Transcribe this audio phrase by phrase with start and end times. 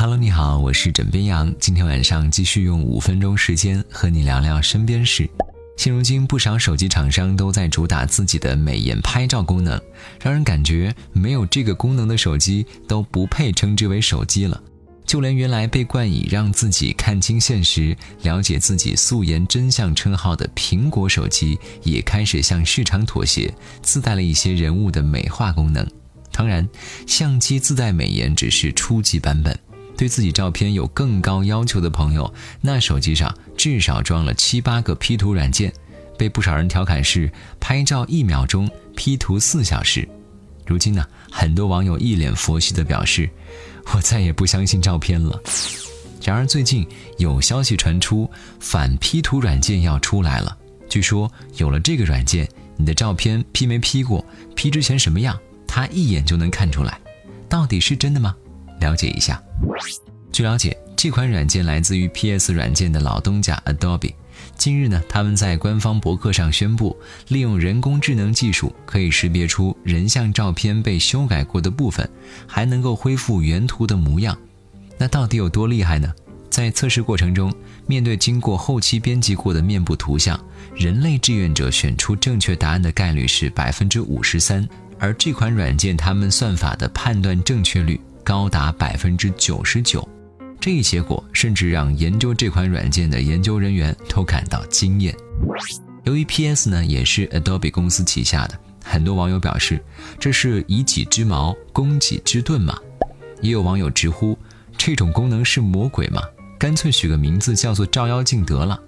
[0.00, 1.54] Hello，你好，我是枕边羊。
[1.60, 5.28] 今天晚上继续用五分钟时间和你聊聊身边事。
[5.76, 9.78] 现如今，不少手机厂商都在主打自己的美颜拍照功能，
[10.22, 14.58] 让人感觉没有这个功能的手机都不配称之为手机了。
[15.04, 25.86] 就连原来被冠以让自己看清现实、了解自己素颜真相称号的苹果手机，也开始向市场妥协，自带了一些人物的美化功能。
[26.32, 26.66] 当然，
[27.06, 29.54] 相机自带美颜只是初级版本。
[30.00, 32.32] 对自己照片有更高要求的朋友，
[32.62, 35.70] 那手机上至少装了七八个 P 图软件，
[36.16, 40.08] 被不少人调侃是拍照一秒钟，P 图四小时。
[40.64, 43.28] 如今呢，很多网友一脸佛系的表示
[43.92, 45.38] ：“我再也不相信照片了。”
[46.24, 48.26] 然而最近有消息传出，
[48.58, 50.56] 反 P 图软件要出来了。
[50.88, 52.48] 据说有了这个软件，
[52.78, 54.24] 你的照片 P 没 P 过
[54.56, 56.98] ，P 之前什么样，他一眼就能看出来。
[57.50, 58.34] 到底是真的吗？
[58.80, 59.40] 了解一下。
[60.32, 64.14] 据了解，这款软件来自于 PS 软件的老东家 Adobe。
[64.56, 66.96] 近日呢，他们在官方博客上宣布，
[67.28, 72.08] 利用人工智能技术，可以识别出人像照片被修改过的部分，
[72.46, 74.36] 还能够恢复原图的模样。
[74.98, 76.12] 那到底有多厉害呢？
[76.48, 77.52] 在测试过程中，
[77.86, 80.38] 面对经过后期编辑过的面部图像，
[80.74, 88.00] 人类志愿者选出正确答案的概率是百分之五十三，而这款软件他们算法的判断正确率。
[88.30, 90.08] 高达百分之九十九，
[90.60, 95.12] 这一结果甚至让研究这款软件的研究人员都感到惊艳。
[96.04, 99.84] 由于 PS 呢也是 Adobe 公司旗下的，很多网友表示
[100.16, 102.78] 这是以己之矛攻己之盾嘛。
[103.40, 104.38] 也有网友直呼
[104.78, 106.22] 这种功能是魔鬼吗？
[106.56, 108.80] 干脆取个名字叫做照妖镜得了。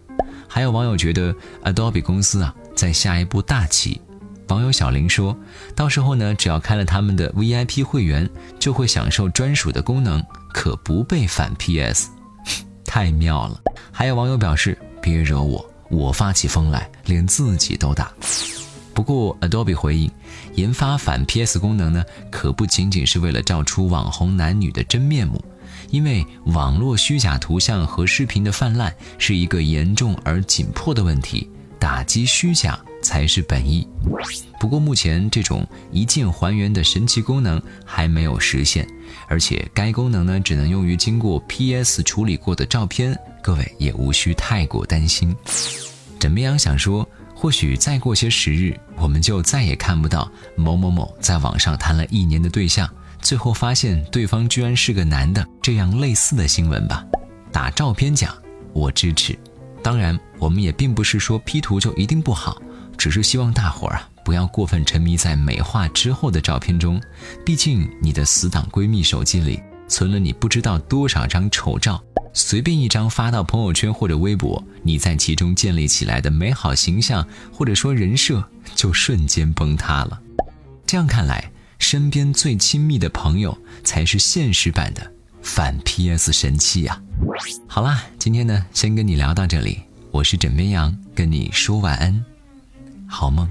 [0.47, 4.01] 还有网友觉得 Adobe 公司啊在下一步大棋。
[4.48, 5.37] 网友小林说
[5.75, 12.11] ：“到时候呢，只要开了他们的 VIP 会员，就会享受专属的功能，可不被反 PS，
[12.85, 13.61] 太妙了。”
[13.91, 18.13] 还有网友表示：“别惹我，我发起疯来，连自己都打。”
[18.95, 20.11] 不过 Adobe 回应，
[20.55, 25.42] 研发反 PS 功能呢，可不仅仅是为了照出网红男女的真面目，
[25.89, 31.48] 因为网络虚假图像和视频的泛滥是一个严重而紧迫的问题，
[31.79, 32.79] 打击虚假。
[33.12, 33.86] 才是本意。
[34.58, 38.89] 不过目前这种一键还原的神奇功能还没有实现，
[39.28, 45.36] 而且该功能呢只能用于经过 PS 处理过的照片，各位也无需太过担心。
[46.18, 52.89] 枕边羊想说，或许再过些时日，我们就再也看不到某某某在网上谈了一年的对象，
[53.20, 57.05] 最后发现对方居然是个男的这样类似的新闻吧。
[57.52, 58.34] 打照片讲，
[58.73, 59.39] 我支持。
[59.83, 62.62] 当然，我们也并不是说 P 图就一定不好。
[63.02, 67.02] 只是希望大伙儿啊，不要过分沉迷在美化之后的照片中。
[67.45, 72.01] 毕竟你的死党闺蜜手机里存了你不知道多少张丑照，
[72.33, 80.20] 随便一张发到朋友圈或者微博，你在其中建立起来的美好形象或者说人设就瞬间崩塌了。
[80.86, 85.12] 这样看来，身边最亲密的朋友才是现实版的
[85.42, 87.02] 反 PS 神器呀。
[87.67, 89.80] 好啦，今天呢，先跟你聊到这里。
[90.12, 92.24] 我是枕边羊，跟你说晚安。
[93.12, 93.46] 好梦。